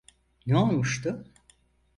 Ne 0.45 0.57
olmuştu? 0.57 1.23